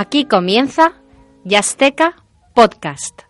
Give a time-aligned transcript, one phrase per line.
[0.00, 0.92] Aquí comienza
[1.42, 2.22] Yasteca
[2.54, 3.22] Podcast.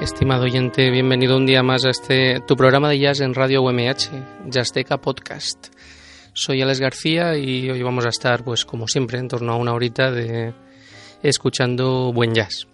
[0.00, 4.10] Estimado oyente, bienvenido un día más a este tu programa de jazz en Radio UMH,
[4.46, 5.68] Yasteca Podcast.
[6.32, 9.72] Soy Alex García y hoy vamos a estar, pues como siempre, en torno a una
[9.72, 10.52] horita de
[11.22, 12.66] escuchando buen jazz.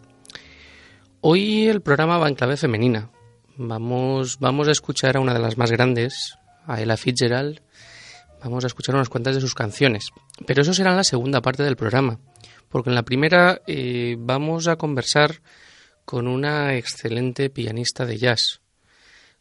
[1.21, 3.11] Hoy el programa va en clave femenina.
[3.59, 7.61] Vamos, vamos a escuchar a una de las más grandes, a Ella Fitzgerald,
[8.43, 10.07] vamos a escuchar unas cuantas de sus canciones.
[10.47, 12.19] Pero eso será en la segunda parte del programa,
[12.69, 15.41] porque en la primera eh, vamos a conversar
[16.05, 18.61] con una excelente pianista de jazz,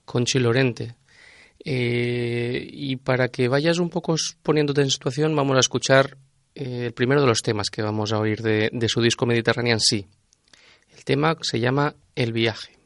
[0.06, 0.96] Conchi Lorente.
[1.64, 6.18] Eh, y para que vayas un poco poniéndote en situación, vamos a escuchar
[6.56, 10.04] eh, el primero de los temas que vamos a oír de, su disco Mediterranean Sea.
[10.96, 12.79] El tema se llama El viaje.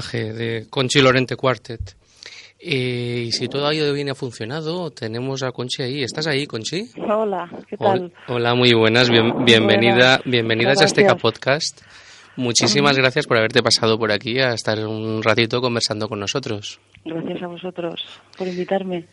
[0.00, 1.94] Viaje de Conchi Lorente Quartet.
[2.58, 6.02] Eh, y si todo ha ido bien y ha funcionado, tenemos a Conchi ahí.
[6.02, 6.90] ¿Estás ahí, Conchi?
[6.96, 8.12] Hola, ¿qué tal?
[8.28, 9.10] Hola, muy buenas.
[9.10, 11.82] bienvenida bienvenida a Azteca Podcast.
[12.36, 16.80] Muchísimas gracias por haberte pasado por aquí a estar un ratito conversando con nosotros.
[17.04, 18.04] Gracias a vosotros
[18.38, 19.04] por invitarme.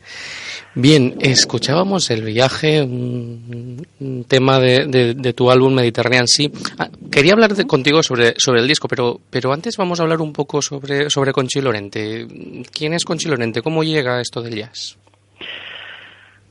[0.75, 3.85] Bien, escuchábamos el viaje, un,
[4.27, 6.51] tema de, tu álbum Mediterranean Sí.
[6.77, 10.33] Ah, quería hablar contigo sobre, sobre el disco, pero, pero antes vamos a hablar un
[10.33, 12.27] poco sobre, sobre Conchi Lorente.
[12.71, 13.61] ¿Quién es Conchi Lorente?
[13.61, 14.97] ¿Cómo llega esto del jazz?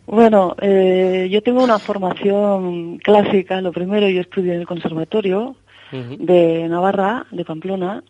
[0.06, 3.60] Bueno, eh, yo tengo una formación clásica.
[3.60, 5.56] Lo primero, yo estudié en el conservatorio
[5.92, 8.02] de Navarra, de Pamplona,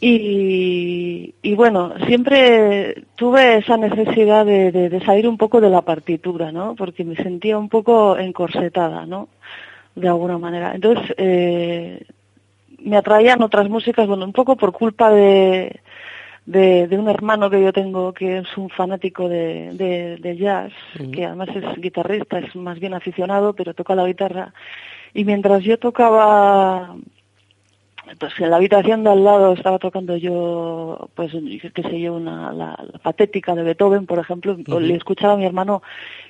[0.00, 6.74] y, bueno, siempre tuve esa necesidad de, salir un poco de la partitura, ¿no?
[6.74, 9.28] Porque me sentía un poco encorsetada, ¿no?
[9.94, 10.74] De alguna manera.
[10.74, 12.04] Entonces, eh,
[12.78, 15.80] me atraían otras músicas, bueno, un poco por culpa de,
[16.44, 20.72] de, un hermano que yo tengo que es un fanático de, de jazz,
[21.12, 24.52] que además es guitarrista, es más bien aficionado, pero toca la guitarra.
[25.16, 26.94] Y mientras yo tocaba
[28.18, 32.52] pues en la habitación de al lado estaba tocando yo, pues, qué sé yo, una,
[32.52, 35.82] la, patética de Beethoven, por ejemplo, le escuchaba a mi hermano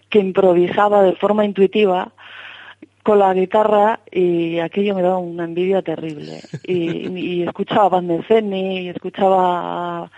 [0.08, 2.12] que improvisaba de forma intuitiva
[3.02, 6.40] con la guitarra y aquello me daba una envidia terrible.
[6.64, 8.08] Y, escuchaba a Van
[8.54, 10.12] y escuchaba,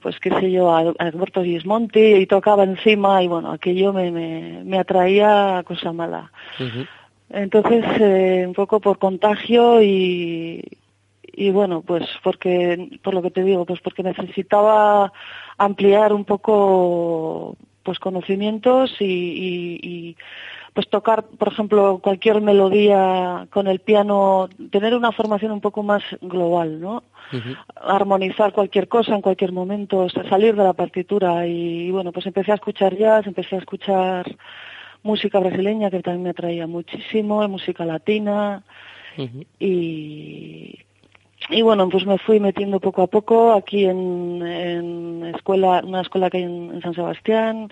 [0.00, 4.62] pues qué sé yo, a, Alberto Gismonti y tocaba encima y bueno, aquello me, me,
[4.64, 6.30] me atraía a cosa mala.
[7.30, 10.62] Entonces, eh, un poco por contagio y,
[11.22, 15.12] y bueno, pues porque, por lo que te digo, pues porque necesitaba
[15.58, 20.16] ampliar un poco pues conocimientos y, y,
[20.74, 26.02] pues tocar, por ejemplo, cualquier melodía con el piano, tener una formación un poco más
[26.20, 27.02] global, ¿no?
[27.76, 32.56] Armonizar cualquier cosa en cualquier momento, salir de la partitura y, bueno, pues empecé a
[32.56, 34.26] escuchar jazz, empecé a escuchar
[35.06, 38.62] música brasileña que también me atraía muchísimo, música latina
[39.58, 40.78] y,
[41.48, 46.28] y bueno, pues me fui metiendo poco a poco aquí en, en escuela, una escuela
[46.28, 47.70] que hay en, San Sebastián.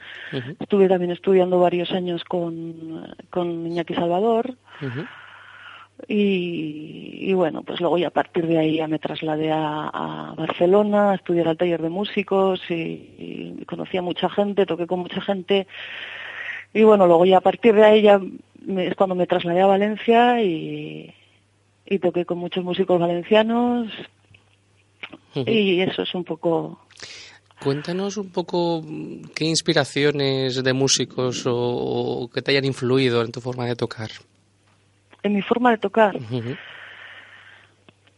[0.61, 4.57] Estuve también estudiando varios años con, con Iñaki Salvador.
[6.09, 11.15] y, bueno, pues luego ya a partir de ahí ya me trasladé a, Barcelona a
[11.17, 15.67] estudiar al taller de músicos y, y, conocí a mucha gente, toqué con mucha gente.
[16.75, 18.21] Y bueno, luego ya a partir de ahí ya
[18.77, 21.15] es cuando me trasladé a Valencia y,
[21.87, 23.91] y toqué con muchos músicos valencianos
[25.35, 26.79] y eso es un poco...
[27.63, 28.83] Cuéntanos un poco
[29.35, 34.11] qué inspiraciones de músicos o, que te hayan influido en tu forma de tocar.
[35.23, 36.19] En mi forma de tocar.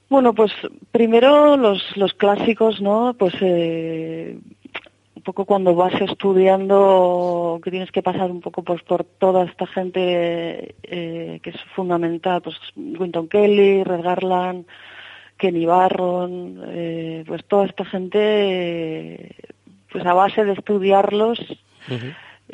[0.08, 0.52] Bueno, pues
[0.90, 3.14] primero los, los clásicos, ¿no?
[3.16, 4.38] Pues eh,
[5.26, 10.76] poco cuando vas estudiando que tienes que pasar un poco pues por toda esta gente
[10.84, 14.66] eh, que es fundamental, pues Winton Kelly, Red Garland,
[15.36, 19.34] Kenny Barron, eh, pues toda esta gente,
[19.90, 21.40] pues a base de estudiarlos,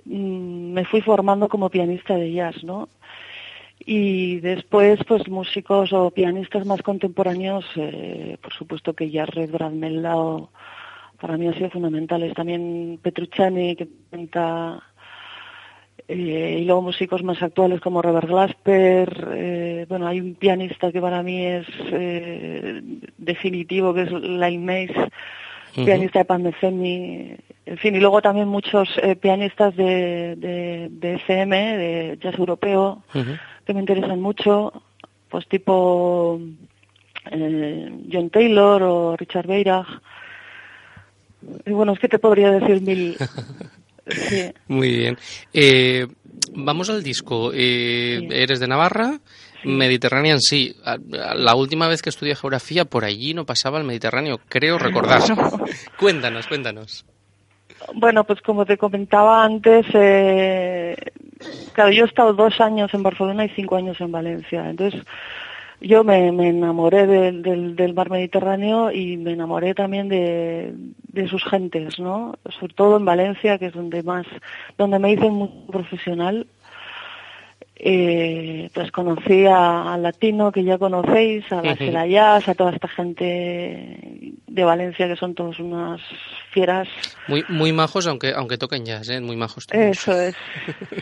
[0.06, 2.88] mm, me fui formando como pianista de jazz, ¿no?
[3.84, 9.72] Y después, pues músicos o pianistas más contemporáneos, eh, por supuesto que ya Red Brad
[9.72, 10.48] Meldau,
[11.22, 12.34] para mí ha sido fundamentales.
[12.34, 14.82] También Petrucciani, que cuenta,
[16.08, 19.28] eh, y luego músicos más actuales como Robert Glasper.
[19.32, 22.82] Eh, bueno, hay un pianista que para mí es eh,
[23.18, 25.10] definitivo, que es Laine Mace,
[25.76, 27.36] pianista de Pandefemi.
[27.66, 28.88] En fin, y luego también muchos
[29.20, 30.34] pianistas de,
[30.90, 33.04] de, FM, de jazz europeo,
[33.64, 34.72] que me interesan mucho,
[35.28, 36.40] pues tipo
[37.30, 39.86] John Taylor o Richard Beirach.
[41.66, 43.16] Y bueno, es que te podría decir mil.
[44.68, 45.18] Muy bien.
[45.52, 46.06] Eh,
[46.54, 47.52] vamos al disco.
[47.54, 49.20] Eh, eres de Navarra.
[49.64, 50.74] Mediterráneo en sí.
[51.12, 55.22] La última vez que estudié geografía, por allí no pasaba el Mediterráneo, creo recordar.
[55.98, 57.04] cuéntanos, cuéntanos.
[57.94, 60.96] Bueno, pues como te comentaba antes, eh,
[61.72, 64.68] claro, yo he estado dos años en Barcelona y cinco años en Valencia.
[64.68, 65.02] Entonces,
[65.82, 72.34] yo me, enamoré del, mar Mediterráneo y me enamoré también de, sus gentes, ¿no?
[72.58, 74.26] Sobre todo en Valencia, que es donde más,
[74.78, 76.46] donde me hice muy profesional.
[77.84, 84.34] Eh, pues conocí al latino que ya conocéis, a las uh a toda esta gente
[84.46, 86.00] de Valencia que son todos unas
[86.52, 86.86] fieras.
[87.26, 89.20] Muy muy majos, aunque aunque toquen jazz, ¿eh?
[89.20, 89.66] muy majos.
[89.72, 90.36] Eso es,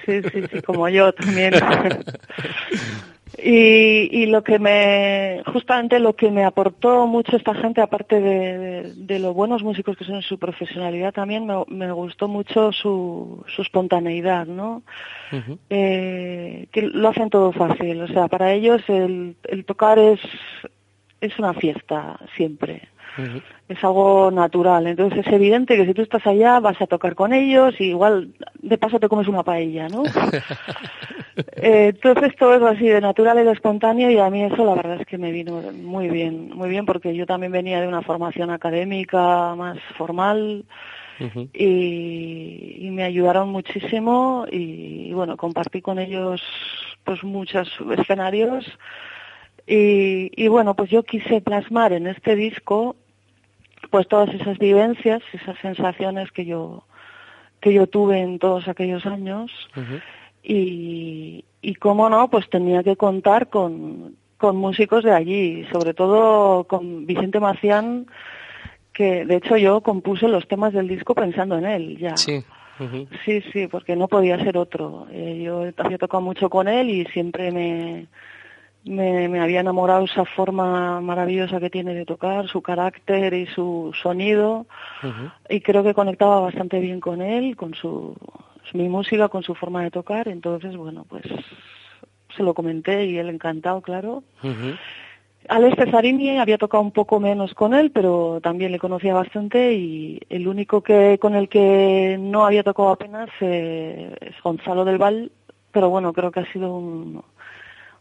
[0.07, 1.53] sí, sí, sí, como yo también.
[3.39, 8.93] Y, y, lo que me, justamente lo que me aportó mucho esta gente, aparte de,
[8.95, 13.45] de, los buenos músicos que son en su profesionalidad, también me, me gustó mucho su,
[13.55, 14.83] su espontaneidad, ¿no?
[15.71, 20.21] eh, que lo hacen todo fácil, o sea, para ellos el, el tocar es,
[21.21, 22.89] es una fiesta siempre
[23.69, 24.87] es algo natural.
[24.87, 28.33] Entonces es evidente que si tú estás allá vas a tocar con ellos y igual
[28.61, 30.03] de paso te comes una paella, ¿no?
[31.57, 34.75] eh, entonces todo es así de natural y de espontáneo y a mí eso la
[34.75, 38.03] verdad es que me vino muy bien, muy bien porque yo también venía de una
[38.03, 40.65] formación académica más formal.
[41.53, 46.41] y, y, me ayudaron muchísimo y, y, bueno compartí con ellos
[47.05, 48.65] pues muchos escenarios
[49.73, 52.97] y, y, bueno, pues yo quise plasmar en este disco
[53.91, 56.85] pues todas esas vivencias, esas sensaciones que yo
[57.61, 59.51] que yo tuve en todos aquellos años
[60.43, 66.65] y, y cómo no, pues tenía que contar con, con músicos de allí, sobre todo
[66.65, 68.07] con Vicente Macián,
[68.95, 72.17] que de hecho yo compuse los temas del disco pensando en él ya.
[72.17, 72.43] Sí.
[73.27, 75.07] Sí, sí, porque no podía ser otro.
[75.13, 78.07] Eh, yo había tocado mucho con él y siempre me,
[78.85, 83.93] me, me, había enamorado esa forma maravillosa que tiene de tocar, su carácter y su
[84.03, 84.67] sonido,
[85.49, 88.17] y creo que conectaba bastante bien con él, con su
[88.73, 91.25] mi música, con su forma de tocar, entonces bueno, pues
[92.37, 94.23] se lo comenté y él encantado, claro.
[95.49, 100.21] Alex Cesarini había tocado un poco menos con él, pero también le conocía bastante y
[100.29, 105.33] el único que con el que no había tocado apenas eh, es Gonzalo del Val,
[105.73, 107.23] pero bueno, creo que ha sido un,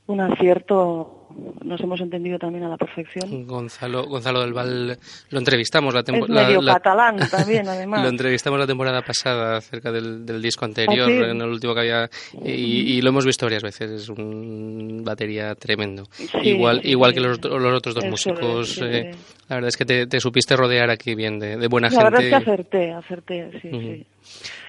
[0.09, 1.15] un acierto
[1.63, 3.45] nos hemos entendido también a la perfección.
[3.45, 4.97] Gonzalo, Gonzalo del Val
[5.29, 6.47] lo entrevistamos la temporada.
[6.47, 8.01] medio catalán también, además.
[8.01, 11.81] lo entrevistamos la temporada pasada acerca del, del disco anterior, ¿Ah, en el último que
[11.81, 12.09] había,
[12.43, 13.91] y, y, lo hemos visto varias veces.
[13.91, 16.03] Es un batería tremendo.
[16.41, 18.81] igual sí, igual que los, los, otros dos músicos.
[18.81, 19.11] Eh,
[19.47, 22.03] la verdad es que te, te, supiste rodear aquí bien de, de buena la gente.
[22.03, 23.95] La verdad es que acerté, acerté, sí, uh -huh.
[23.95, 24.05] sí.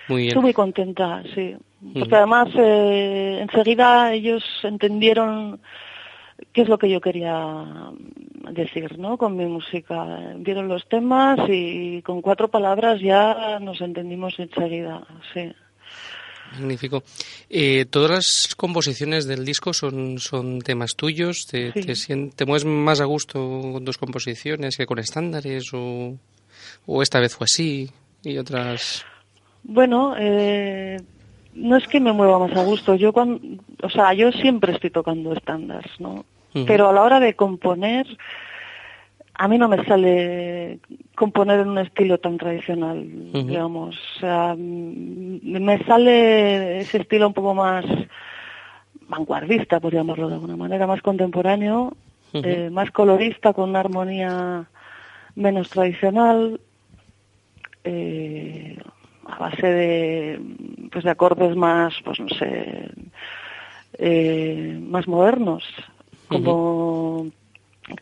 [0.08, 0.28] Muy bien.
[0.28, 1.56] Estoy muy contenta, sí.
[1.94, 5.60] Porque además eh, enseguida ellos entendieron
[6.52, 7.64] qué es lo que yo quería
[8.52, 9.16] decir, ¿no?
[9.16, 10.34] Con mi música.
[10.36, 15.52] Vieron los temas y con cuatro palabras ya nos entendimos enseguida, sí.
[16.52, 17.02] Magnífico.
[17.48, 21.46] Eh, ¿Todas las composiciones del disco son, son temas tuyos?
[21.46, 21.80] ¿Te, Sí.
[21.82, 23.38] te, sien- te mueves más a gusto
[23.72, 25.72] con tus composiciones que con estándares?
[25.72, 26.16] ¿O,
[26.86, 27.90] o esta vez fue así
[28.24, 29.04] y otras...?
[29.62, 30.96] Bueno, eh,
[31.54, 32.94] no es que me mueva más a gusto.
[32.94, 33.40] Yo cuando,
[33.82, 36.24] o sea, yo siempre estoy tocando estándares, ¿no?
[36.66, 38.06] Pero a la hora de componer,
[39.34, 40.80] a mí no me sale
[41.14, 43.96] componer en un estilo tan tradicional, digamos.
[43.96, 47.84] O sea, mm, me sale ese estilo un poco más
[49.08, 51.96] vanguardista, por llamarlo de alguna manera, más contemporáneo,
[52.32, 54.68] eh, más colorista, con una armonía
[55.34, 56.60] menos tradicional,
[57.84, 58.76] eh,
[59.30, 60.40] a base de,
[60.90, 62.90] pues de acordes más, pues no sé,
[63.98, 65.64] eh, más modernos,
[66.28, 67.26] como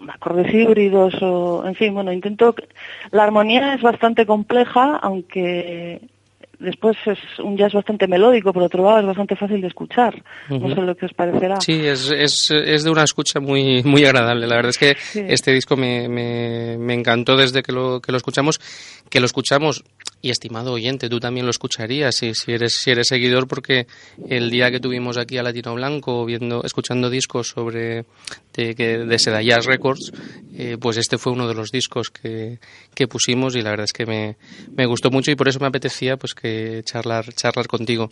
[0.08, 2.54] acordes híbridos o, en fin, bueno, intento,
[3.11, 6.00] la armonía es bastante compleja, aunque
[6.58, 10.75] después es un jazz bastante melódico, por otro lado es bastante fácil de escuchar, no
[10.75, 11.61] sé lo que os parecerá.
[11.61, 14.47] Sí, es, es, es de una escucha muy, muy agradable.
[14.49, 15.23] La verdad es que Sí.
[15.28, 18.58] este disco me, me, me encantó desde que lo, que lo escuchamos,
[19.08, 19.85] que lo escuchamos,
[20.21, 23.87] y estimado oyente, tú también lo escucharías si, si, eres, si eres seguidor, porque
[24.29, 28.05] el día que tuvimos aquí a Latino Blanco, viendo, escuchando discos sobre
[28.55, 30.13] de, de Seda Jazz Records,
[30.57, 32.59] eh, pues este fue uno de los discos que,
[32.95, 34.37] que pusimos y la verdad es que me,
[34.77, 38.11] me gustó mucho y por eso me apetecía pues que charlar, charlar contigo.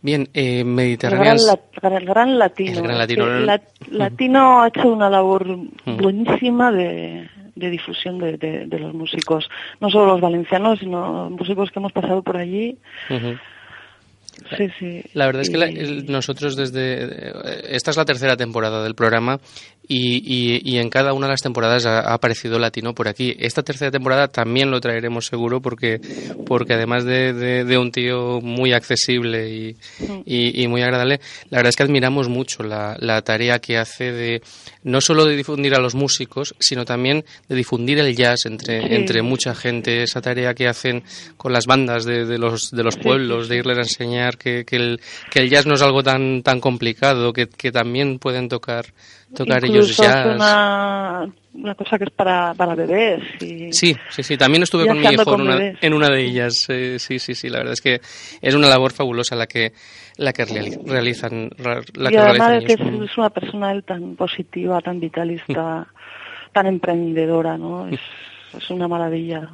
[0.00, 1.36] Bien, eh, El gran, Mediterranean...
[1.82, 2.72] la- el gran latino.
[2.78, 3.26] El gran latino.
[3.26, 5.96] la- latino ha hecho una labor Mm.
[5.98, 9.48] buenísima de, de difusión de, de- de los músicos,
[9.80, 12.76] no solo los valencianos, sino músicos que hemos pasado por allí.
[14.56, 15.02] Sí, sí.
[15.14, 15.70] La verdad es que la-
[16.12, 17.04] nosotros desde...
[17.04, 17.32] eh,
[17.70, 19.40] Esta es la tercera temporada del programa
[19.88, 23.34] y, y- y en cada una de las temporadas ha, ha aparecido latino por aquí.
[23.38, 26.00] Esta tercera temporada también lo traeremos seguro porque,
[26.46, 29.76] porque además de, de- de un tío muy accesible y,
[30.24, 34.12] y- y muy agradable, la verdad es que admiramos mucho la, la tarea que hace
[34.12, 34.42] de
[34.82, 39.22] no solo de difundir a los músicos, sino también de difundir el jazz entre, entre
[39.22, 41.02] mucha gente, esa tarea que hacen
[41.36, 44.76] con las bandas de, de los, de los pueblos, de irles a enseñar que, que,
[44.76, 45.00] el,
[45.30, 48.86] que el jazz no es algo tan, tan complicado, que, que también pueden tocar
[49.34, 50.34] tocar ellos jazz.
[50.34, 53.22] Una, una cosa que es para, para bebés.
[53.40, 54.36] Y sí, sí, sí.
[54.36, 56.66] También estuve con mi hijo en una, en una, de ellas.
[56.68, 57.48] Eh, sí, sí, sí.
[57.48, 58.00] La verdad es que
[58.40, 59.72] es una labor fabulosa la que
[60.16, 61.50] la que realizan.
[61.58, 63.10] La y que además realizan es que ellos.
[63.10, 65.86] es, una persona tan positiva, tan vitalista,
[66.52, 67.88] tan emprendedora, ¿no?
[67.88, 68.00] Es,
[68.56, 69.48] es una maravilla.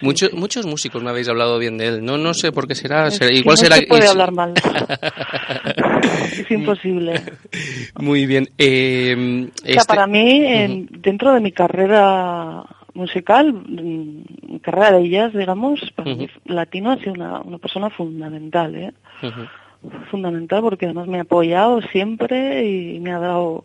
[0.00, 2.04] Muchos muchos músicos me habéis hablado bien de él.
[2.04, 3.10] No no sé por qué será.
[3.10, 3.76] Será- que igual no será.
[3.76, 4.54] se puede hablar mal.
[6.32, 7.22] es imposible.
[8.00, 8.48] Muy bien.
[8.58, 12.64] Eh, O sea, este- para mí, en- dentro de mi carrera
[12.94, 17.90] musical, mm, mi carrera de ellas, digamos, para mí, Latino ha sido una, una persona
[17.90, 18.92] fundamental, ¿eh?
[20.10, 23.64] Fundamental porque además me ha apoyado siempre y me ha dado...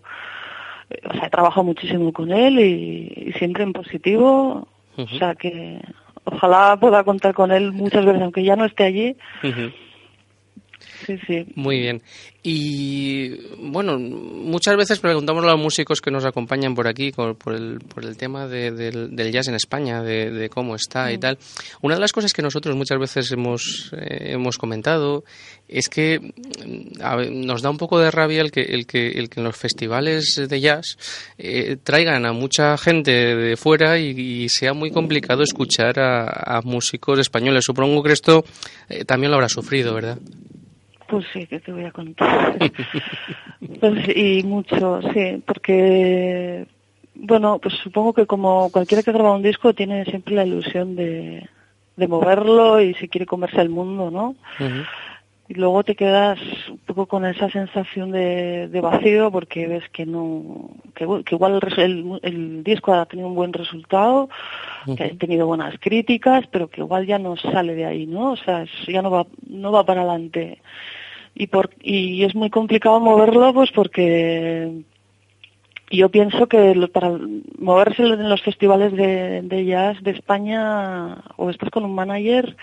[1.09, 4.67] O sea, he trabajado muchísimo con él y, y siempre en positivo.
[4.97, 5.81] O sea que
[6.23, 9.15] ojalá pueda contar con él muchas veces, aunque ya no esté allí.
[11.05, 11.45] Sí, sí.
[11.55, 12.01] Muy bien.
[12.45, 17.79] Y bueno, muchas veces preguntamos a los músicos que nos acompañan por aquí por, el,
[17.79, 21.37] por el tema de- del, del jazz en España, de, de cómo está y tal.
[21.81, 25.23] Una de las cosas que nosotros muchas veces hemos, eh, hemos comentado
[25.69, 29.07] es que mm, a ver, nos da un poco de rabia el que, el que,
[29.11, 30.97] el que en los festivales de jazz
[31.37, 34.09] eh, traigan a mucha gente de fuera y,
[34.43, 37.63] y sea muy complicado escuchar a, a músicos españoles.
[37.65, 38.43] Supongo que esto
[38.89, 40.19] eh, también lo habrá sufrido, ¿verdad?
[41.07, 42.57] Pues sí, que te voy a contar.
[43.79, 46.67] Pues, y mucho, sí, porque,
[47.15, 51.47] bueno, pues supongo que como cualquiera que graba un disco tiene siempre la ilusión de,
[51.95, 54.35] de moverlo y si quiere comerse el mundo, ¿no?
[55.53, 60.03] Y luego te quedas un poco con esa sensación de, de vacío porque ves que
[60.03, 64.29] no, que, que igual el, res- el- el disco ha tenido un buen resultado,
[64.97, 68.31] que ha tenido buenas críticas, pero que igual ya no sale de ahí, ¿no?
[68.31, 70.57] O sea, es- ya no va, no va para adelante.
[71.35, 74.81] Y por, y es muy complicado moverlo pues porque
[75.91, 77.11] yo pienso que lo- para
[77.59, 82.55] moverse en los festivales de, de jazz de España o estás con un manager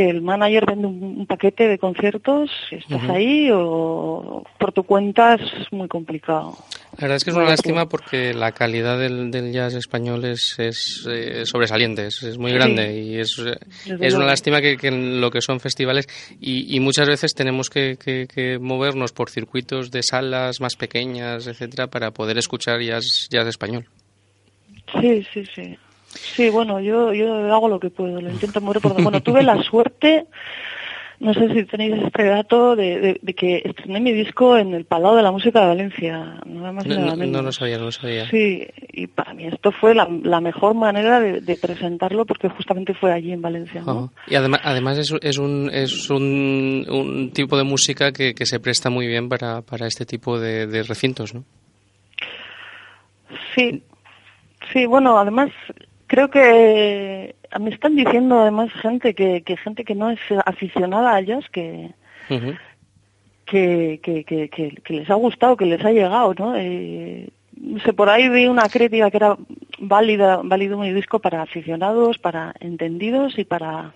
[0.00, 5.34] que el manager vende un, un paquete de conciertos, estás ahí o por tu cuenta
[5.34, 6.56] es muy complicado.
[6.96, 10.54] La verdad es que es una lástima porque la calidad del, del jazz español es,
[10.58, 12.56] es, eh, sobresaliente, es, es muy Sí.
[12.56, 13.36] grande y es,
[14.00, 16.06] es una lástima que, que en lo que son festivales
[16.40, 21.46] y, y muchas veces tenemos que, que- que movernos por circuitos de salas más pequeñas,
[21.46, 23.84] etcétera, para poder escuchar jazz, jazz español.
[25.00, 25.76] Sí, sí, sí.
[26.36, 29.00] Sí, bueno, yo, yo hago lo que puedo, lo intento mover por...
[29.02, 30.26] Bueno, tuve la suerte,
[31.20, 34.86] no sé si tenéis este dato, de, de- de que estrené mi disco en el
[34.86, 37.32] Palau de la Música de Valencia, nada más No, nada no- menos.
[37.36, 38.28] no lo sabía, no lo sabía.
[38.30, 42.94] Sí, y para mí esto fue la, la mejor manera de, de presentarlo porque justamente
[42.94, 44.12] fue allí en Valencia, ¿no?
[44.26, 48.58] Y además, además es, es, un, es un, un tipo de música que, que se
[48.60, 51.44] presta muy bien para, para este tipo de, de recintos, ¿no?
[53.54, 53.82] Sí,
[54.72, 55.50] sí, bueno, además
[56.10, 61.14] creo que me están diciendo además gente que, que gente que no es aficionada a
[61.52, 61.92] que,
[63.46, 66.56] que, que, que, que- que les ha gustado, que les ha llegado, ¿no?
[66.56, 67.28] Eh,
[67.60, 69.36] no sé, por ahí vi una crítica que era
[69.78, 73.92] válida, válido mi disco para aficionados, para entendidos y para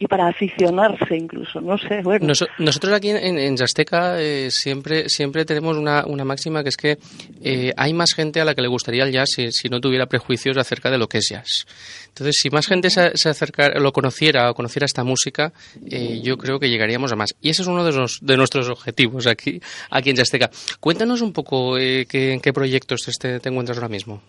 [0.00, 2.26] y para aficionarse incluso, no sé, bueno.
[2.28, 6.76] Noso- nosotros aquí en, en Yasteca eh, siempre, siempre tenemos una, una máxima que es
[6.76, 6.98] que
[7.42, 10.06] eh, hay más gente a la que le gustaría el jazz si, si no tuviera
[10.06, 11.66] prejuicios acerca de lo que es jazz.
[12.08, 15.52] Entonces, si más gente se, se acercara, lo conociera o conociera esta música,
[15.90, 17.34] eh, yo creo que llegaríamos a más.
[17.40, 20.48] Y ese es uno de, los- de nuestros objetivos aquí, aquí en Yasteca.
[20.78, 24.22] Cuéntanos un poco eh, qué- en qué proyectos te, te encuentras ahora mismo.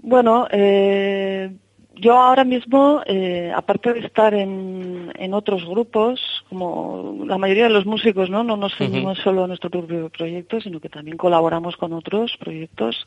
[0.00, 1.50] Bueno, eh,
[2.00, 7.70] yo ahora mismo, eh, aparte de estar en, en otros grupos, como la mayoría de
[7.70, 8.44] los músicos, ¿no?
[8.44, 13.06] No nos ceñimos solo a nuestro propio proyecto, sino que también colaboramos con otros proyectos.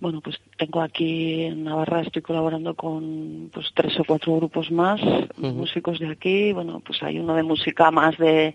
[0.00, 5.00] Bueno, pues tengo aquí en Navarra, estoy colaborando con pues tres o cuatro grupos más,
[5.36, 6.52] músicos de aquí.
[6.52, 8.54] Bueno, pues hay uno de música más de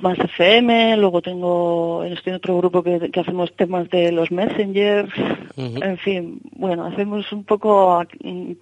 [0.00, 5.10] más FM, luego tengo, estoy en otro grupo que, que hacemos temas de los messengers,
[5.56, 8.02] en fin, bueno, hacemos un poco,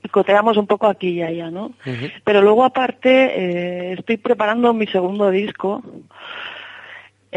[0.03, 1.73] picoteamos un poco aquí y allá, ¿no?
[2.25, 5.83] Pero luego aparte eh, estoy preparando mi segundo disco,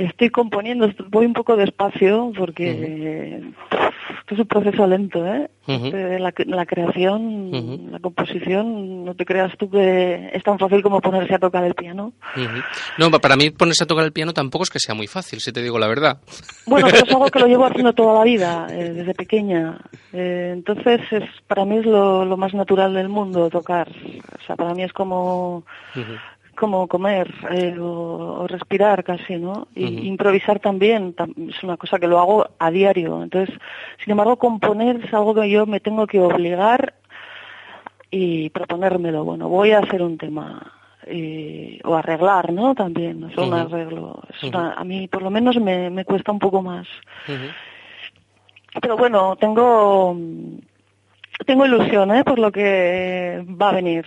[0.05, 3.41] estoy componiendo, voy un poco despacio porque
[4.19, 5.49] esto es un proceso lento, ¿eh?
[5.67, 5.85] Ujú.
[5.87, 11.01] Este, la, la creación, la composición, no te creas tú que es tan fácil como
[11.01, 12.13] ponerse a tocar el piano.
[12.97, 15.39] No, pa- para mí ponerse a tocar el piano tampoco es que sea muy fácil,
[15.41, 16.19] si te digo la verdad.
[16.65, 19.77] Bueno, pero es algo que lo llevo haciendo toda la vida, eh, desde pequeña.
[20.13, 23.89] Eh, entonces, es, para mí es lo, lo más natural del mundo tocar.
[23.89, 25.63] O sea, para mí es como.
[26.57, 29.67] Como comer eh, o, respirar casi, ¿no?
[29.75, 31.15] Y improvisar también
[31.49, 33.23] es una cosa que lo hago a diario.
[33.23, 33.55] Entonces,
[34.03, 36.95] sin embargo, componer es algo que yo me tengo que obligar
[38.11, 39.23] y proponérmelo.
[39.23, 40.73] Bueno, voy a hacer un tema
[41.05, 42.75] eh, o arreglar, ¿no?
[42.75, 44.21] También, es un arreglo.
[44.53, 46.87] a mí, por lo menos, me, me cuesta un poco más.
[48.81, 50.15] Pero bueno, tengo
[51.45, 52.23] tengo ilusión, ¿eh?
[52.23, 54.05] Por lo que va a venir.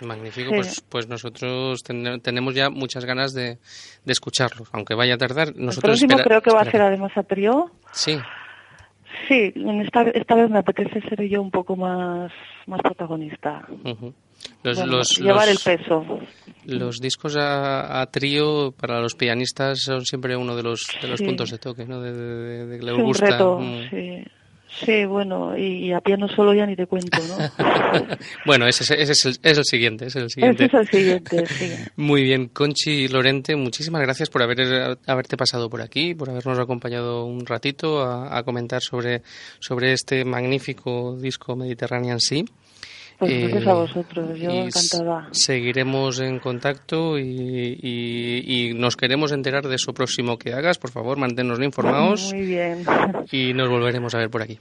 [0.00, 3.58] Magnífico, pues, pues nosotros tenemos ya muchas ganas de,
[4.04, 5.54] de escucharlo, aunque vaya a tardar.
[5.56, 7.70] Nosotros el próximo creo que va a ser además a trío.
[7.92, 8.18] Sí.
[9.28, 9.52] Sí,
[9.82, 12.32] esta, esta vez me apetece ser yo un poco más,
[12.66, 13.66] más protagonista.
[15.18, 16.04] llevar el peso.
[16.66, 21.50] Los discos a, trío para los pianistas son siempre uno de los, de los puntos
[21.50, 22.00] de toque, ¿no?
[22.00, 22.12] De,
[22.66, 23.24] de, que les gusta.
[23.24, 23.90] Un reto, mm.
[23.90, 24.24] sí.
[24.80, 27.36] Sí, bueno, y, a piano solo ya ni te cuento, ¿no?
[28.46, 30.64] bueno, ese, ese es, el, es, el, siguiente, es el siguiente.
[30.64, 31.72] Ese es el siguiente, sí.
[31.96, 37.24] Muy bien, Conchi Lorente, muchísimas gracias por haber, haberte pasado por aquí, por habernos acompañado
[37.24, 39.22] un ratito a, comentar sobre,
[39.60, 42.44] sobre este magnífico disco Mediterranean Sea.
[43.18, 45.28] Pues gracias a eh, vosotros, yo encantada.
[45.32, 50.78] Seguiremos en contacto y, y, nos queremos enterar de eso próximo que hagas.
[50.78, 52.32] Por favor, manténnos informados.
[52.32, 52.84] Muy bien.
[53.30, 54.58] Y nos volveremos a ver por aquí.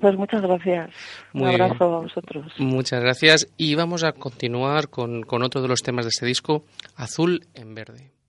[0.00, 0.90] Pues muchas gracias.
[1.34, 2.52] Un abrazo a vosotros.
[2.58, 3.48] Muchas gracias.
[3.56, 6.64] Y vamos a continuar con, con otro de los temas de este disco,
[6.96, 8.19] Azul en Verde.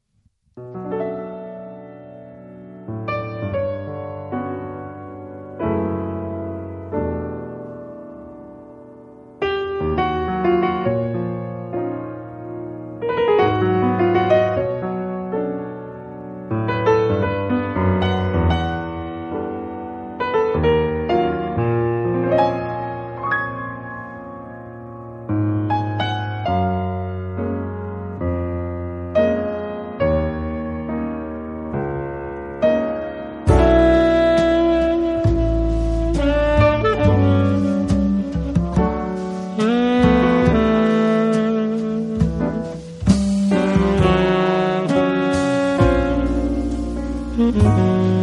[47.38, 48.21] 嗯嗯嗯。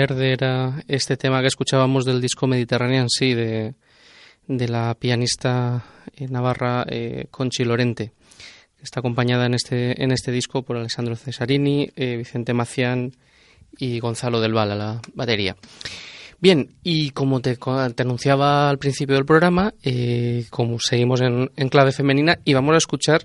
[0.00, 3.74] Verde era este tema que escuchábamos del disco Mediterranean sí, de,
[4.46, 5.84] de la pianista
[6.16, 8.12] eh, navarra eh, Conchi Lorente.
[8.82, 13.12] Está acompañada en este, en este disco por Alessandro Cesarini, eh, Vicente Macián
[13.76, 15.54] y Gonzalo del Val a la batería.
[16.38, 17.58] Bien, y como te,
[17.98, 19.74] anunciaba al principio del programa,
[20.48, 23.20] como seguimos en, en clave femenina, y vamos a escuchar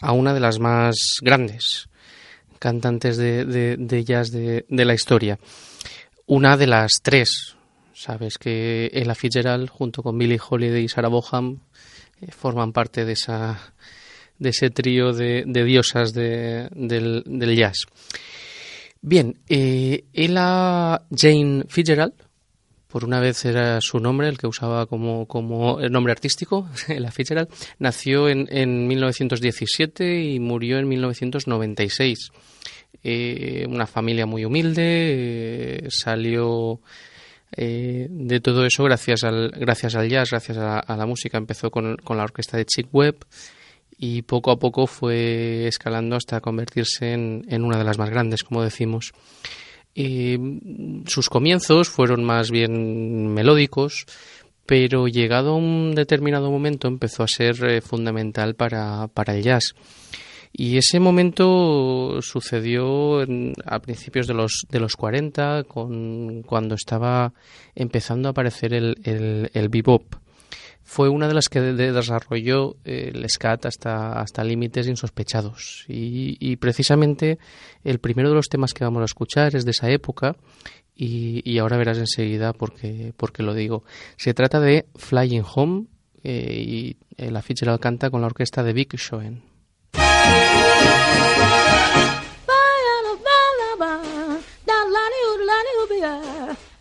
[0.00, 1.88] a una de las más grandes
[2.60, 5.40] cantantes de, de, jazz de, de, la historia.
[6.26, 7.56] Una de las tres.
[7.92, 11.60] Sabes que Ella Fitzgerald, junto con Billie Holiday y Sarah Boham,
[12.20, 13.74] eh, forman parte de, esa,
[14.38, 17.86] de ese trío de, diosas del, del, jazz.
[19.00, 22.14] Bien, eh, Ella Jane Fitzgerald
[22.92, 27.10] por una vez era su nombre, el que usaba como, como el nombre artístico, la
[27.10, 32.32] Fitzgerald, nació en, en 1917 y murió en 1996.
[33.02, 36.80] Eh, una familia muy humilde, eh, salió
[37.56, 41.38] eh, de todo eso gracias al, gracias al jazz, gracias a, la música.
[41.38, 43.24] Empezó con, con, la orquesta de Chick Webb
[43.98, 48.44] y poco a poco fue escalando hasta convertirse en, en una de las más grandes,
[48.44, 49.12] como decimos
[49.94, 54.06] sus comienzos fueron más bien melódicos,
[54.66, 59.74] pero llegado a un determinado momento empezó a ser eh, fundamental para, para, el jazz.
[60.52, 63.20] Y ese momento sucedió
[63.64, 67.32] a principios de los, de los 40, con, cuando estaba
[67.74, 70.16] empezando a aparecer el, el, bebop
[70.84, 75.86] fue una de las que desarrolló el SCAT hasta, hasta límites insospechados.
[75.88, 77.38] Y, precisamente
[77.82, 80.36] el primero de los temas que vamos a escuchar es de esa época
[80.94, 83.84] y, ahora verás enseguida por qué, lo digo.
[84.16, 85.86] Se trata de Flying Home
[86.24, 89.51] eh, y la Fitzgerald canta con la orquesta de Vic Schoen.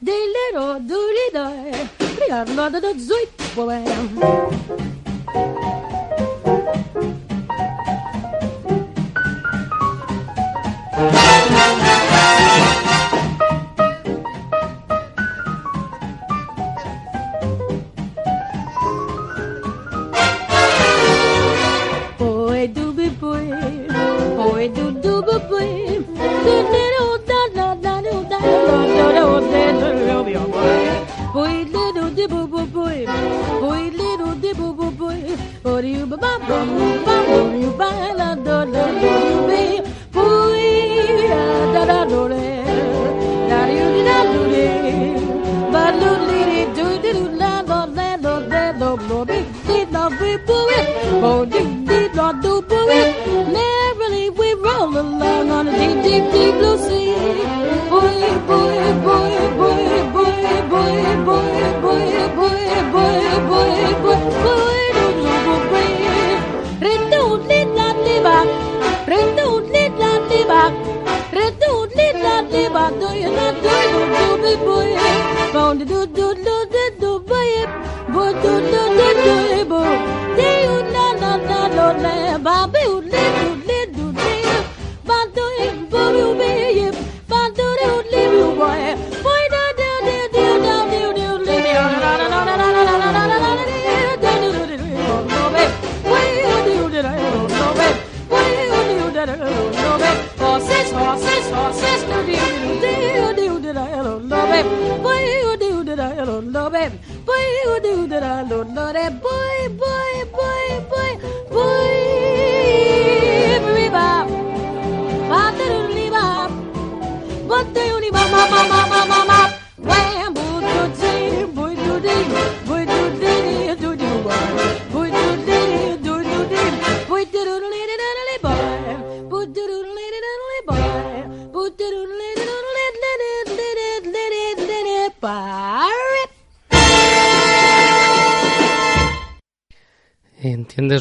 [0.02, 1.72] Des little doody doy,
[2.24, 3.84] regarde-la de notre zuit, boy.
[10.94, 11.31] thank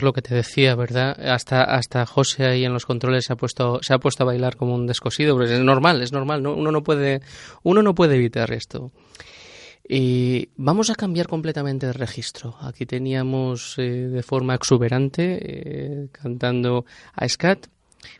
[0.00, 1.18] Entiendes lo que te decía, ¿verdad?
[1.20, 4.56] Hasta hasta José ahí en los controles se ha puesto se ha puesto a bailar
[4.56, 6.54] como un descosido, es normal, es normal, ¿no?
[6.54, 7.20] uno no puede
[7.62, 8.92] uno no puede evitar esto.
[9.86, 12.56] Y vamos a cambiar completamente de registro.
[12.60, 17.66] Aquí teníamos eh, de forma exuberante eh, cantando a Scat.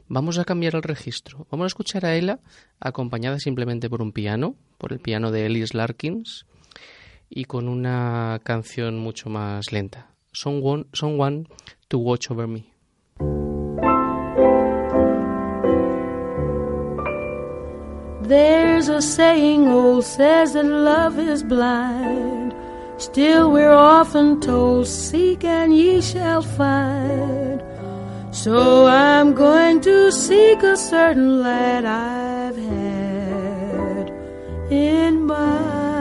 [0.09, 1.47] Vamos a cambiar el registro.
[1.51, 2.41] Vamos a escuchar a Ella
[2.81, 6.45] acompañada simplemente por un piano, por el piano de Ellis Larkins
[7.31, 10.11] y con una canción mucho más lenta.
[10.33, 11.47] Someone, someone
[11.91, 12.73] to watch over me.
[18.23, 22.55] There's a saying old says that love is blind.
[22.99, 27.63] Still, we're often told, Seek and ye shall find.
[28.31, 34.11] So I'm going to seek a certain lad I've had
[34.71, 36.00] in mind.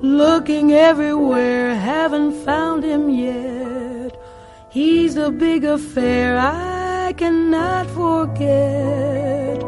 [0.00, 4.16] Looking everywhere, haven't found him yet.
[4.70, 9.60] He's a big affair I cannot forget.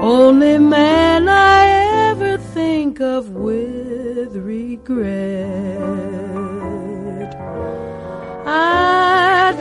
[0.00, 1.66] Only man I
[2.10, 5.02] ever think of with regret.
[8.46, 9.51] I'd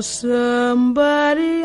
[0.00, 1.64] somebody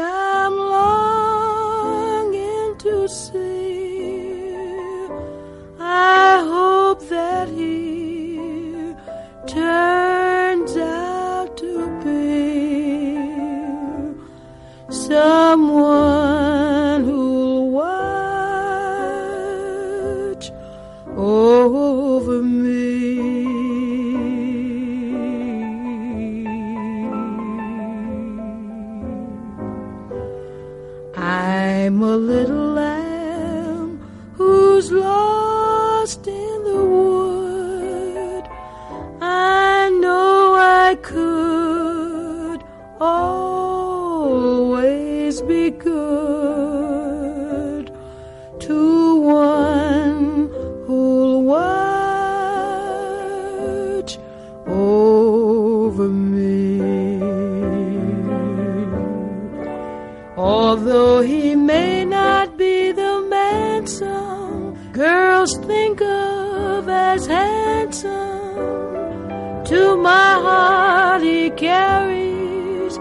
[70.01, 72.97] my heart he carries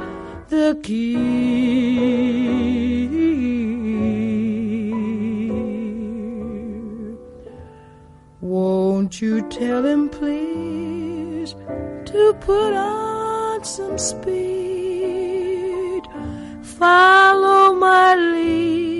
[0.48, 2.28] the key.
[8.40, 11.54] Won't you tell him, please,
[12.06, 16.02] to put on some speed?
[16.62, 18.97] Follow my lead.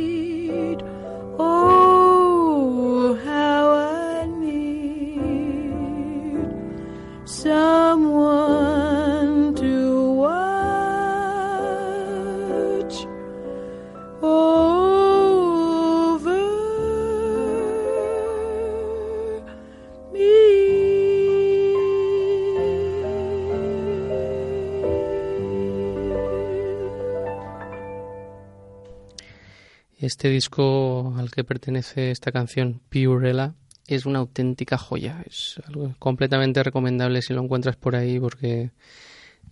[30.19, 33.55] Este disco al que pertenece esta canción, Purella,
[33.87, 35.23] es una auténtica joya.
[35.25, 38.73] Es algo completamente recomendable si lo encuentras por ahí porque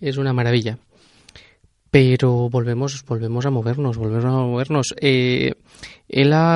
[0.01, 0.81] es una maravilla.
[1.89, 4.93] Pero volvemos, volvemos a movernos, volvemos a movernos.
[5.01, 5.55] Eh,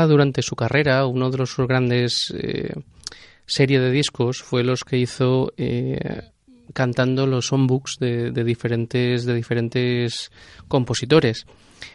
[0.08, 2.72] durante su carrera, uno de sus grandes eh,
[3.46, 6.32] serie de discos fue los que hizo eh,
[6.72, 10.30] cantando los songbooks de, de, diferentes, de diferentes
[10.68, 11.46] compositores.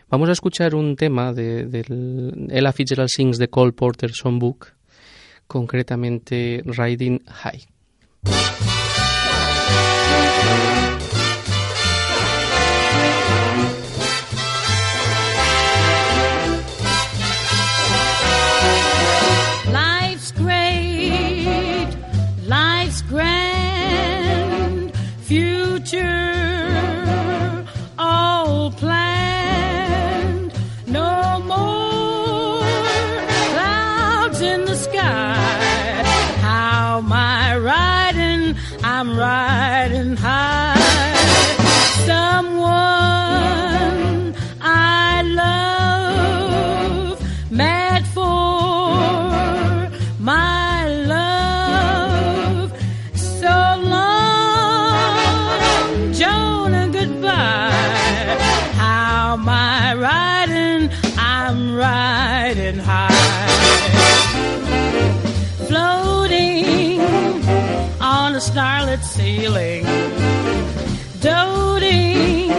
[0.09, 4.73] Vamos a escuchar un tema de, del Ella Fitzgerald Sings the Cole Porter Songbook,
[5.47, 7.65] concretamente Riding High.
[34.53, 36.03] In the sky.
[36.41, 38.55] How am I riding?
[38.83, 40.74] I'm riding high.
[69.45, 69.83] Ceiling.
[71.19, 72.51] Doting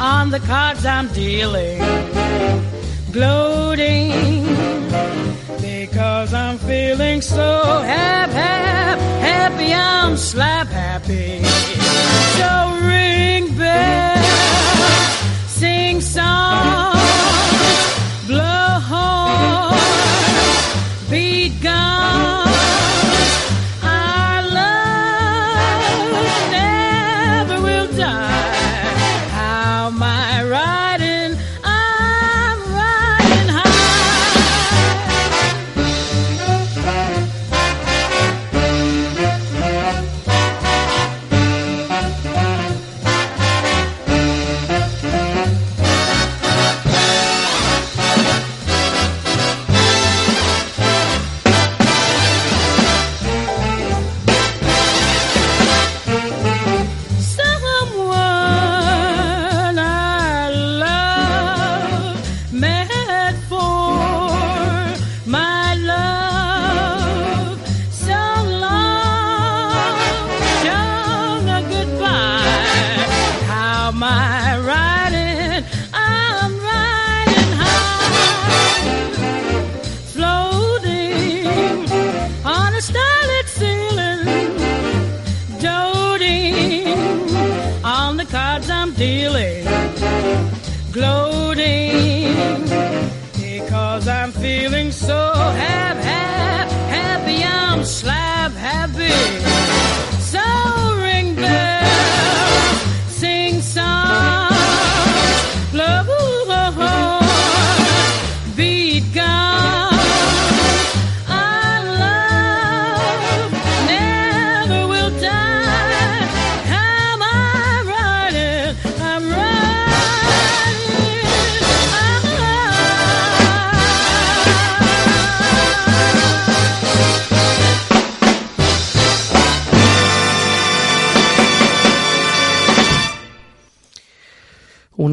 [0.00, 1.78] on the cards I'm dealing.
[3.12, 4.46] Gloating
[5.60, 11.42] because I'm feeling so happy, happy, happy I'm slap happy.
[12.38, 12.50] So
[12.88, 14.26] ring bells,
[15.58, 16.91] sing songs,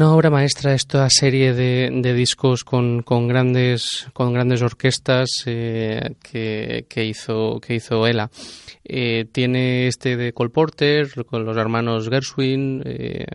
[0.00, 6.14] Una obra maestra esta serie de, de discos con, con grandes con grandes orquestas eh,
[6.22, 8.30] que, que hizo que hizo Ella.
[8.82, 13.26] Eh, tiene este de Cole Porter con los hermanos Gershwin eh,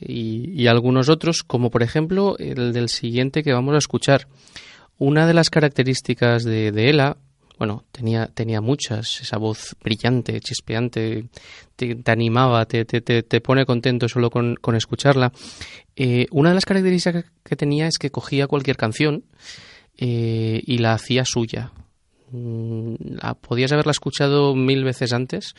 [0.00, 4.26] y, algunos otros, como por ejemplo el del siguiente que vamos a escuchar.
[4.98, 7.18] Una de las características de, de Ella,
[7.58, 11.26] bueno, tenía, tenía muchas, esa voz brillante, chispeante,
[11.76, 15.32] te, animaba, te, te, te, pone contento solo con, con escucharla.
[15.96, 19.24] Eh, una de las características que tenía es que cogía cualquier canción
[19.96, 21.70] eh, y la hacía suya.
[22.32, 25.54] Mm, la- podías haberla escuchado mil veces antes.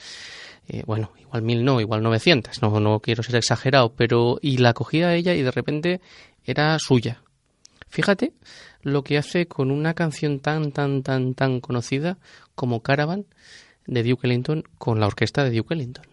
[0.67, 4.73] eh, bueno, igual mil no, igual 900, no, no quiero ser exagerado, pero y la
[4.73, 6.01] cogía ella y de repente
[6.43, 7.21] era suya.
[7.95, 8.33] Fíjate
[8.81, 12.17] lo que hace con una canción tan, tan, tan, tan conocida
[12.53, 13.25] como Caravan
[13.87, 16.03] de Duke Ellington con la orquesta de Duke Ellington.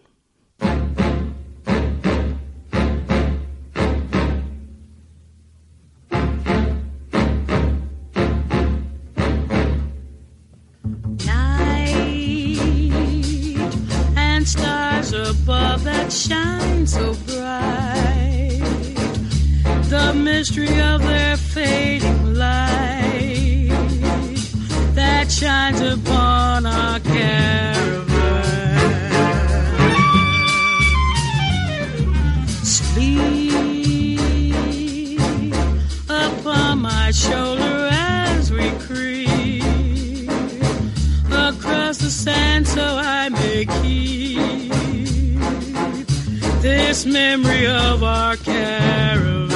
[11.25, 12.47] night
[14.15, 17.42] and stars above that shine so bright.
[20.43, 23.69] Mystery of their fading light
[24.93, 28.03] that shines upon our caravan.
[32.75, 34.19] Sleep
[36.09, 39.63] upon my shoulder as we creep
[41.31, 44.73] across the sand so I may keep
[46.61, 49.52] this memory of our caravan.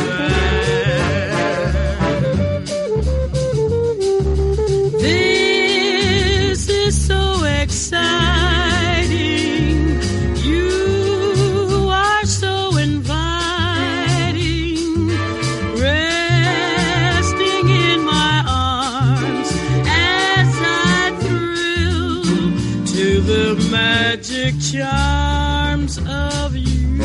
[24.78, 26.98] Charms of you.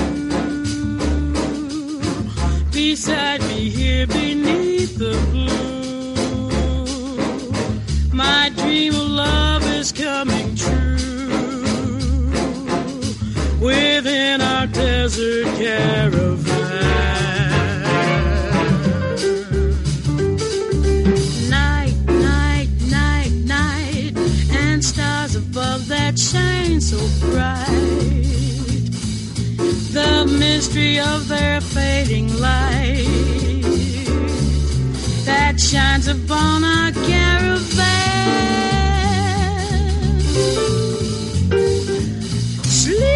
[2.71, 6.13] Beside me here beneath the blue,
[8.13, 10.99] my dream of love is coming true.
[13.61, 16.22] Within our desert caravan.
[26.93, 28.85] so bright.
[29.97, 33.07] The mystery of their fading light
[35.25, 38.11] that shines upon our caravan.
[42.81, 43.11] Sleep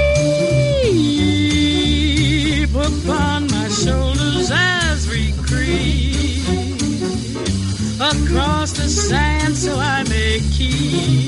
[2.74, 6.46] upon my shoulders as we creep
[8.00, 11.25] across the sand so I may keep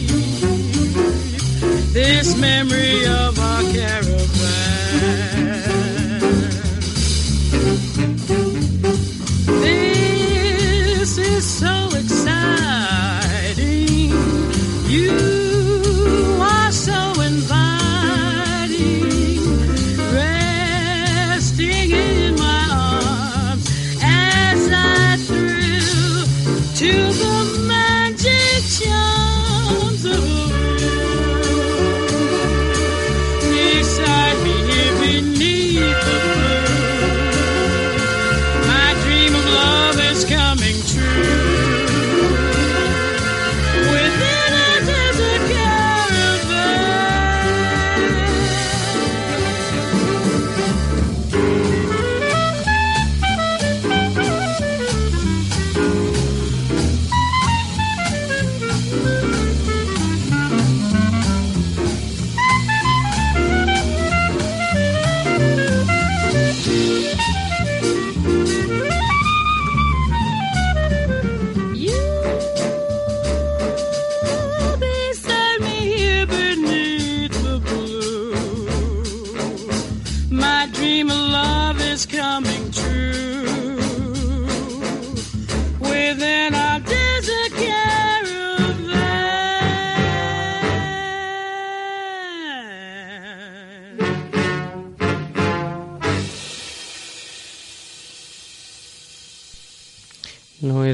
[1.99, 4.48] this memory of our caravan.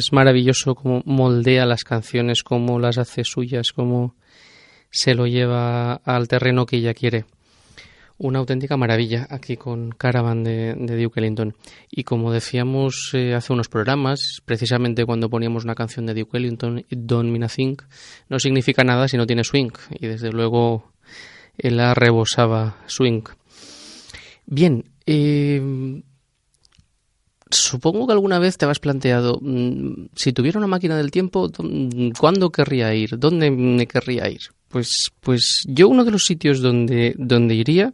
[0.05, 4.15] Es maravilloso cómo moldea las canciones, cómo las hace suyas, cómo
[4.91, 7.25] se lo lleva al terreno que ella quiere.
[8.19, 11.55] Una auténtica maravilla aquí con Caravan de, Duke Ellington.
[11.91, 16.85] Y como decíamos eh, hace unos programas, precisamente cuando poníamos una canción de Duke Ellington,
[16.91, 17.49] Don't Mean a
[18.29, 19.73] no significa nada si no tiene swing.
[19.91, 20.93] Y desde luego
[21.57, 23.23] él la rebosaba swing.
[24.47, 26.03] Bien, eh,
[27.57, 32.13] supongo que alguna vez te has planteado, mm, si tuviera una máquina del tiempo, ¿dó-
[32.19, 33.19] ¿cuándo querría ir?
[33.19, 34.41] ¿Dónde me querría ir?
[34.69, 37.93] Pues, pues yo uno de los sitios donde, donde iría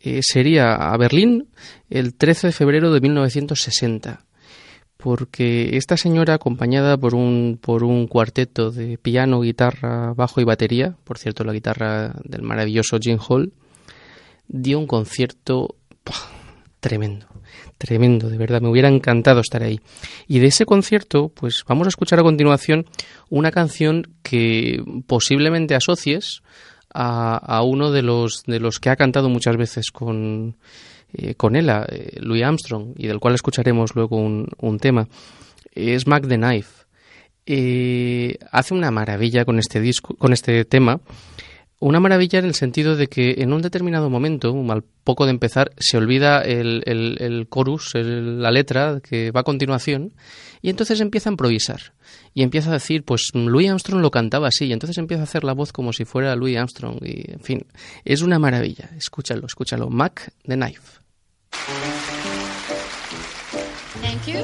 [0.00, 1.48] eh, sería a Berlín
[1.90, 4.24] el 13 de febrero de 1960
[4.96, 10.96] porque esta señora acompañada por un por un cuarteto de piano, guitarra, bajo y batería,
[11.04, 13.52] por cierto la guitarra del maravilloso Jim Hall,
[14.48, 15.76] dio un concierto.
[16.86, 17.26] Tremendo,
[17.78, 19.80] tremendo, de verdad, me hubiera encantado estar ahí.
[20.28, 22.86] Y de ese concierto, pues vamos a escuchar a continuación
[23.28, 26.42] una canción que posiblemente asocies
[26.94, 30.58] a, a uno de los, de los que ha cantado muchas veces con,
[31.12, 35.08] eh, con ella, eh, Louis Armstrong, y del cual escucharemos luego un, un tema.
[35.72, 36.84] Es Mac the Knife.
[37.46, 41.00] Eh, hace una maravilla con este disco, con este tema.
[41.78, 45.72] Una maravilla en el sentido de que en un determinado momento, al poco de empezar,
[45.76, 50.14] se olvida el, el, el chorus, la letra que va a continuación,
[50.62, 51.92] y entonces empieza a improvisar.
[52.32, 55.44] Y empieza a decir, pues Louis Armstrong lo cantaba así, y entonces empieza a hacer
[55.44, 56.98] la voz como si fuera Louis Armstrong.
[57.02, 57.66] Y, en fin,
[58.06, 58.88] es una maravilla.
[58.96, 59.90] Escúchalo, escúchalo.
[59.90, 61.00] Mac the Knife.
[64.00, 64.42] Thank you.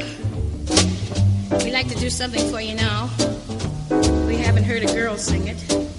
[1.64, 3.08] We'd like to do something for you now.
[4.26, 5.91] We haven't heard a girl sing it.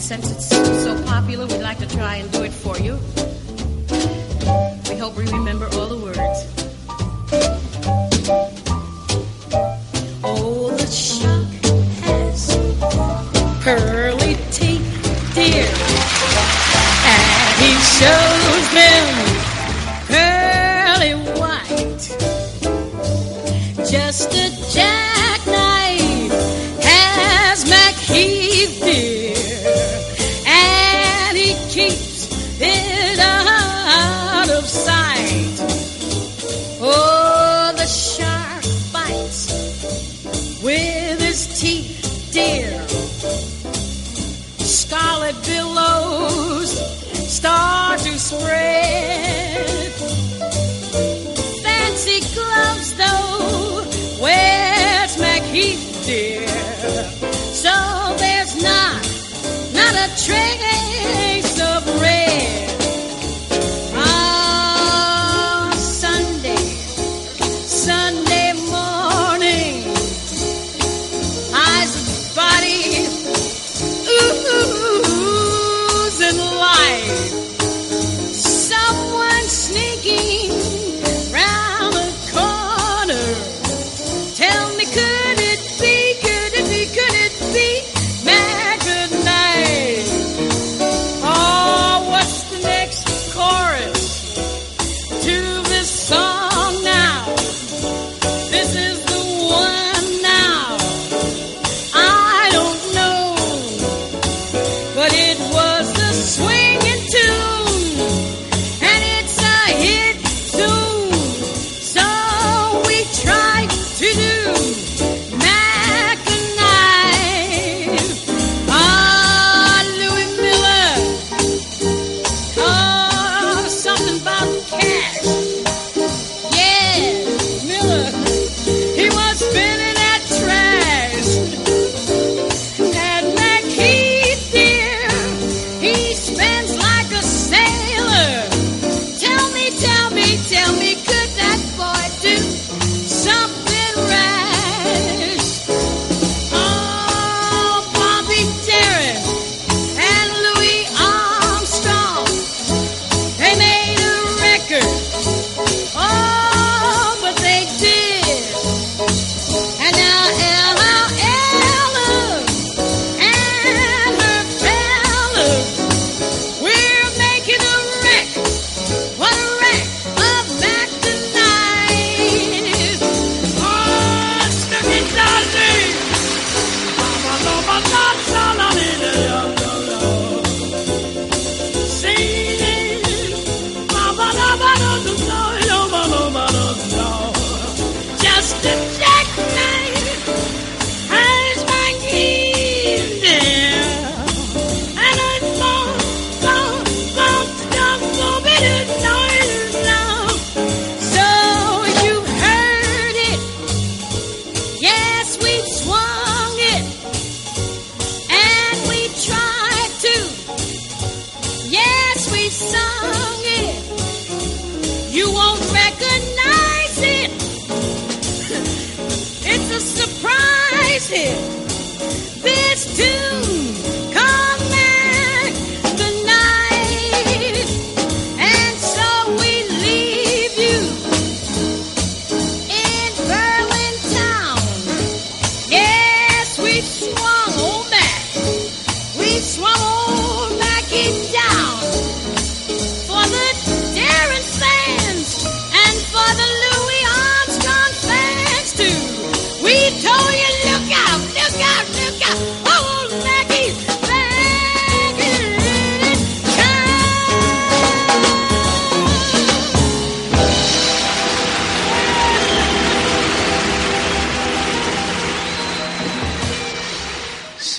[0.00, 2.98] Since it's so popular, we'd like to try and do it for you.
[4.88, 6.18] We hope we remember all the words.
[10.24, 11.52] Oh, the shark
[12.02, 12.56] has
[13.62, 13.99] pearly
[44.90, 46.72] Scarlet billows
[47.32, 49.29] start to spread.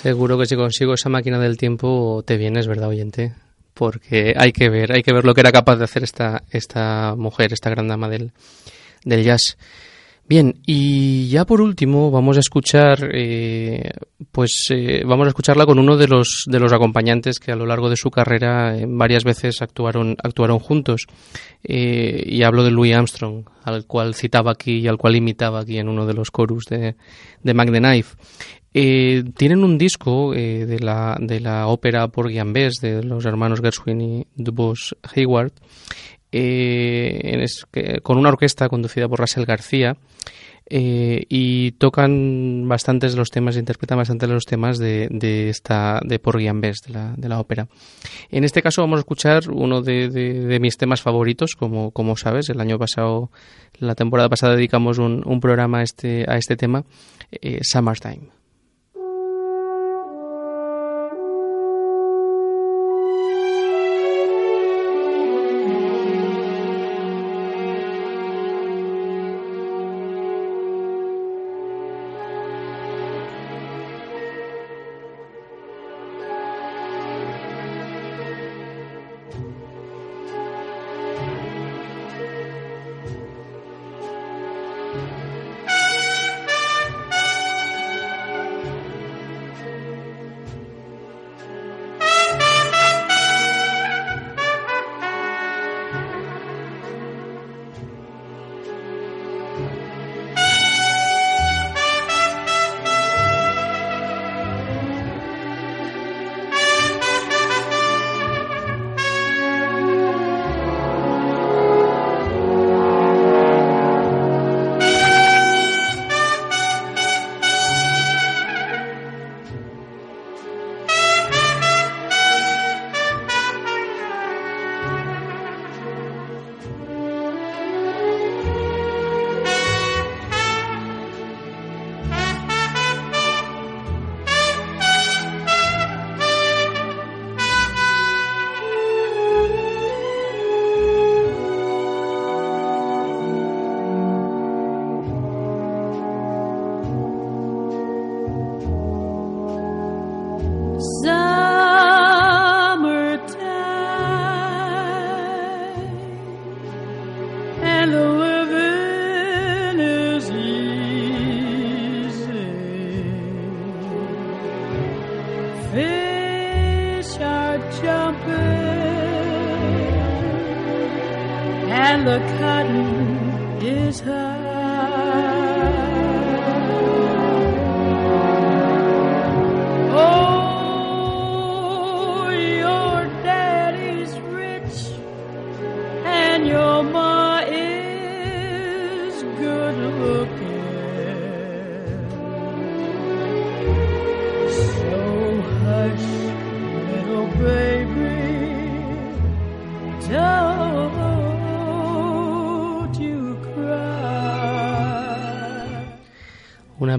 [0.02, 3.36] Seguro que si consigo esa máquina del tiempo te vienes, ¿verdad, oyente?
[3.76, 7.14] Porque hay que ver, hay que ver lo que era capaz de hacer esta, esta
[7.16, 8.32] mujer, esta gran dama del,
[9.06, 9.58] del jazz.
[10.28, 13.92] Bien, y ya por último vamos a escuchar, eh,
[14.32, 17.66] pues eh, vamos a escucharla con uno de los de los acompañantes que a lo
[17.66, 21.08] largo de su carrera eh, varias veces actuaron actuaron juntos.
[21.64, 25.90] y hablo de Louis Armstrong, al cual citaba aquí y al cual imitaba aquí en
[25.90, 26.96] uno de los chorus de,
[27.44, 28.16] de Mac Knife.
[28.72, 34.28] tienen un disco de, la, de la ópera por Bess de los hermanos Gershwin y
[34.36, 35.52] Dubois Hayward
[36.32, 37.46] eh,
[38.04, 39.98] con una orquesta conducida por Russell García
[40.74, 46.18] eh, y tocan bastantes de los temas, interpretan bastantes de los temas de, esta de
[46.18, 47.68] Porgy and Bess, de la, de la ópera.
[48.30, 52.62] En este caso vamos a escuchar uno de, mis temas favoritos, como, como sabes, el
[52.62, 53.32] año pasado,
[53.80, 56.86] la temporada pasada dedicamos un, un programa a este, a este tema,
[57.32, 58.41] eh, Summertime.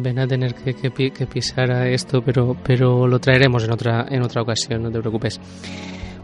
[0.02, 4.42] Pena tener que, que, pisar a esto, pero, pero lo traeremos en otra, en otra
[4.42, 5.40] ocasión, no te preocupes.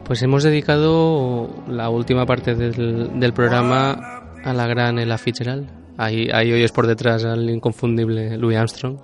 [0.04, 5.68] Pues hemos dedicado la última parte del, del programa a la gran Ella Fitzgerald.
[5.96, 9.00] Ahí, ahí oyes por detrás al inconfundible Louis Armstrong.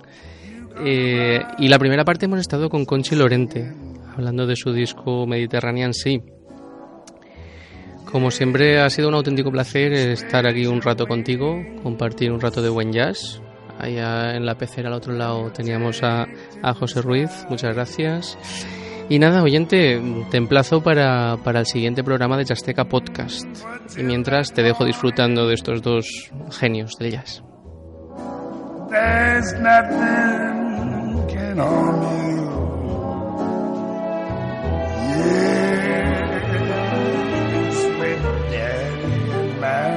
[0.83, 3.73] Eh, y la primera parte hemos estado con Conchi Lorente,
[4.15, 6.19] hablando de su disco Mediterranean Sea.
[8.11, 12.61] Como siempre ha sido un auténtico placer estar aquí un rato contigo, compartir un rato
[12.61, 13.41] de buen jazz,
[13.79, 16.25] Allá en la pecera al otro lado teníamos a,
[16.63, 18.37] a José Ruiz, muchas gracias.
[19.07, 20.01] Y nada, oyente,
[20.31, 23.45] te emplazo para, para el siguiente programa de Chasteca Podcast.
[23.97, 27.43] Y mientras te dejo disfrutando de estos dos genios del jazz.
[39.65, 39.95] by.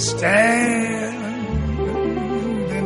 [0.00, 1.09] And the living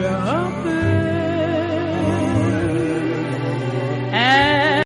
[0.00, 0.89] jahan pe